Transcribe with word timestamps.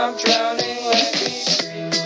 I'm 0.00 0.16
drowning. 0.16 0.80
Let 0.88 1.12
me. 1.20 1.28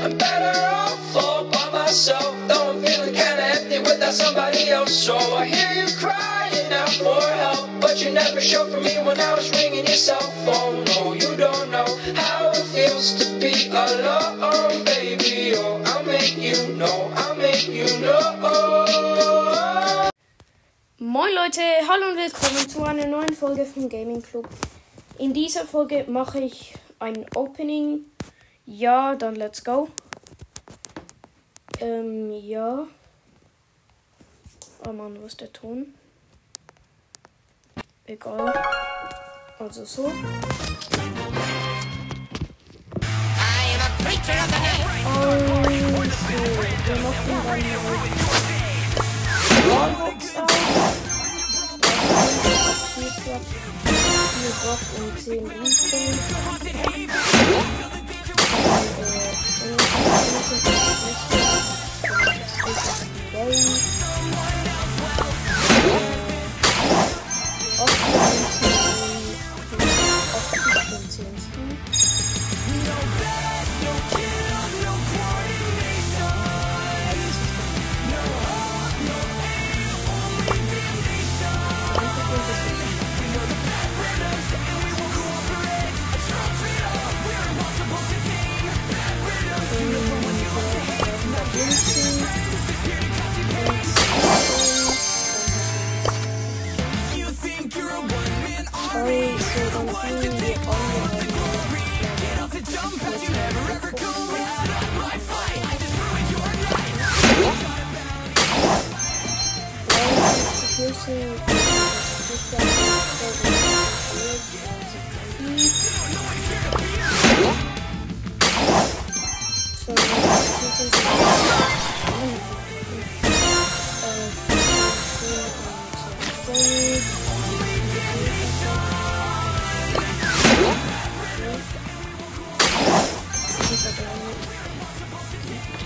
I'm 0.03 0.19
better 0.19 0.59
off 0.67 1.15
all 1.17 1.45
by 1.45 1.71
myself. 1.71 2.35
Though 2.49 2.73
I'm 2.73 2.83
feeling 2.83 3.15
kinda 3.15 3.45
empty 3.55 3.79
without 3.79 4.13
somebody 4.13 4.69
else. 4.69 4.93
So 4.93 5.17
I 5.17 5.47
hear 5.47 5.71
you 5.81 5.87
crying 6.03 6.73
out 6.73 6.91
for 6.91 7.23
help. 7.23 7.71
But 7.81 8.03
you 8.03 8.11
never 8.11 8.41
showed 8.41 8.73
for 8.73 8.81
me 8.81 8.97
when 9.07 9.21
I 9.21 9.35
was 9.35 9.49
ringing 9.53 9.87
your 9.87 9.95
cell 9.95 10.27
phone. 10.45 10.83
No, 10.91 11.13
you 11.15 11.37
don't 11.37 11.71
know 11.71 11.87
how 12.17 12.51
it 12.51 12.67
feels 12.75 13.15
to 13.21 13.27
be 13.39 13.69
alone, 13.71 14.83
baby. 14.85 15.55
Oh, 15.55 15.81
I'll 15.87 16.03
make 16.03 16.37
you 16.37 16.75
know. 16.75 17.13
I'll 17.15 17.37
make 17.37 17.69
you 17.69 17.87
know. 18.01 20.11
Moin 20.99 21.33
Leute, 21.33 21.63
hallo 21.87 22.09
und 22.09 22.17
willkommen 22.17 22.69
zu 22.69 22.83
einer 22.83 23.07
neuen 23.07 23.35
Folge 23.35 23.65
vom 23.65 23.89
Gaming 23.89 24.21
Club. 24.21 24.49
In 25.19 25.33
dieser 25.33 25.65
Folge 25.65 26.07
mache 26.09 26.41
ich 26.41 26.75
ein 27.05 27.27
Opening. 27.35 28.07
Ja, 28.65 29.15
dann 29.15 29.37
let's 29.37 29.63
go. 29.63 29.89
Ähm, 31.79 32.33
ja. 32.33 32.87
Oh 34.87 34.93
Mann, 34.93 35.21
wo 35.21 35.27
ist 35.27 35.41
der 35.41 35.53
Ton? 35.53 35.95
Egal. 38.07 38.53
Also 39.59 39.85
so. 39.85 40.07
Also, 40.07 40.23
wir 53.85 54.04
machen 54.35 54.43
dann 54.43 54.43
mal 54.43 54.43
Wallbox 54.43 54.43
auf. 54.43 54.43
Vier 54.43 54.53
Bock 54.63 54.81
und 54.99 55.19
10 55.21 55.47
Riefen. 55.47 56.25
Sorry, 63.33 64.04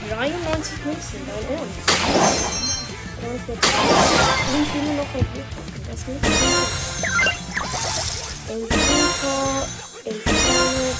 Dreiundneunzig 0.08 0.84
Münzen, 0.84 1.20
Ernst? 3.22 3.46
43. 3.48 3.58
Wie 4.52 4.64
viele 4.72 4.94
noch 4.94 5.12
erlebt? 5.14 5.52
Das 5.88 5.98
ist 5.98 6.08
nicht 6.08 6.26
viel. 6.26 6.88
El 8.48 8.60
Super, 8.60 9.66
El 10.04 10.18
Planet, 10.20 10.98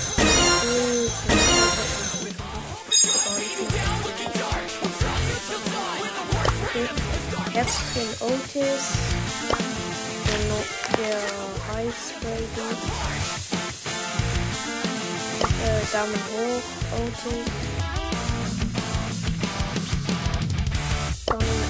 Herzchen 7.53 8.11
Otis, 8.21 8.85
der, 10.99 11.21
Ice 11.85 12.15
äh, 15.65 15.83
Daumen 15.93 16.23
hoch, 16.35 16.67
Otis, 16.99 17.88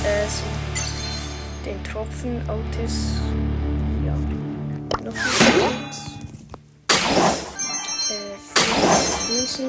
äh, 0.08 0.26
so 0.28 0.44
den 1.64 1.82
Tropfen 1.84 2.40
Otis, 2.48 3.20
ja, 4.06 4.14
noch 5.04 5.12
ein 5.12 5.20
äh, 8.08 8.36
24 9.26 9.68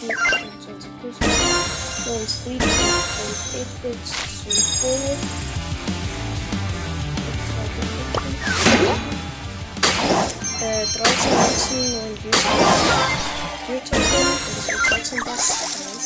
24 0.00 0.90
plus, 1.00 1.16
9 1.20 2.28
Street, 2.28 2.62
5 2.62 3.66
8-Bits, 3.82 4.10
5 4.44 4.56
Bonus, 4.82 5.22
äh, 10.60 10.86
13 10.86 11.30
Münzen, 11.34 11.82
9 11.92 12.14
User, 12.28 12.54
4 13.66 13.84
Token, 13.84 14.26
und 14.26 14.54
das 14.56 14.66
wird 14.68 14.82
13 14.90 15.20
Bass, 15.24 16.05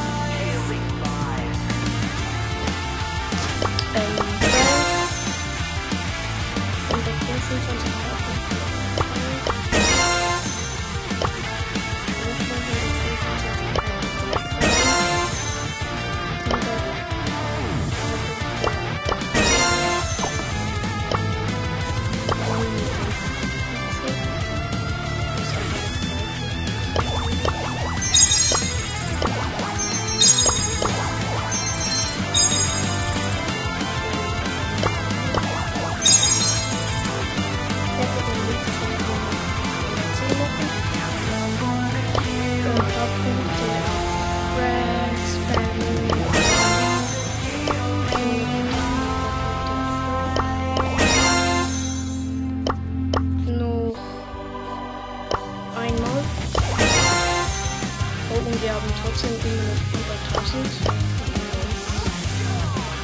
haben 58.71 58.93
trotzdem 59.03 59.29
immer 59.29 59.63
noch 59.63 59.81
über 59.99 60.15
1000. 60.37 60.67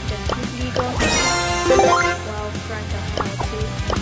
Der 0.09 0.21
Clubliga. 0.27 0.85
Wow, 1.75 1.99
Frank 2.67 2.89
hat 2.95 3.05
VT. 3.27 3.99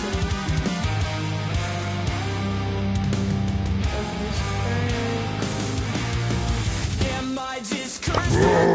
Und 8.38 8.67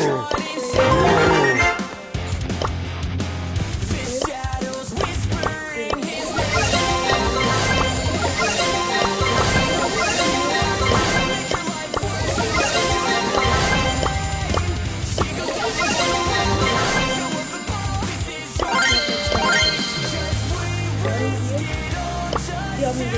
Haben 22.85 22.99
1000. 22.99 23.13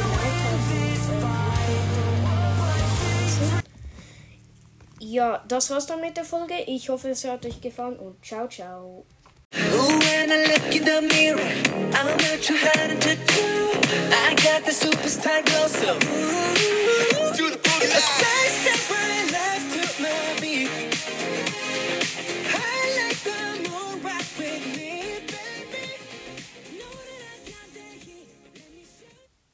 Ja, 4.99 5.43
das 5.47 5.69
war's 5.71 5.87
dann 5.87 6.01
mit 6.01 6.17
der 6.17 6.23
Folge. 6.23 6.53
Ich 6.67 6.89
hoffe, 6.89 7.09
es 7.09 7.23
hat 7.25 7.45
euch 7.45 7.61
gefallen 7.61 7.97
und 7.97 8.23
ciao, 8.23 8.47
ciao. 8.47 9.05
When 9.51 10.29
I 10.29 10.45
look 10.45 10.75
in 10.75 10.83
the 10.85 11.01
mirror, 11.01 11.39
I'm 11.93 12.05
not 12.05 12.41
too 12.43 12.57
hard 12.57 13.01
to 13.01 13.15
do. 13.15 13.71
I 14.11 14.35
got 14.35 14.65
the 14.65 14.71
superstar 14.71 15.41
glow, 15.45 15.67
so 15.67 17.14